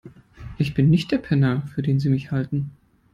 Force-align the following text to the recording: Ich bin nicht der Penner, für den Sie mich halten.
Ich 0.57 0.73
bin 0.73 0.89
nicht 0.89 1.11
der 1.11 1.19
Penner, 1.19 1.61
für 1.75 1.83
den 1.83 1.99
Sie 1.99 2.09
mich 2.09 2.31
halten. 2.31 2.71